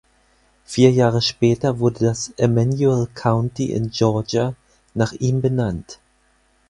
Vier 0.65 0.89
Jahre 0.93 1.21
später 1.21 1.77
wurde 1.77 2.05
das 2.05 2.29
Emanuel 2.37 3.05
County 3.13 3.71
in 3.71 3.91
Georgia 3.91 4.55
nach 4.95 5.11
ihm 5.13 5.41
benannt. 5.41 5.99